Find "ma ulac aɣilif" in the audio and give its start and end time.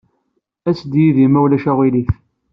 1.27-2.11